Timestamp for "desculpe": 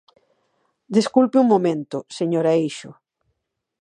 0.95-1.41